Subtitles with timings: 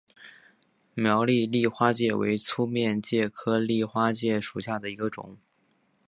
[0.95, 5.37] 苗栗丽花介为粗面介科丽花介属下的一个种。